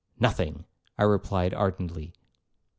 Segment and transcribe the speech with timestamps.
[0.19, 0.65] 'Nothing,'
[0.97, 2.15] I replied ardently.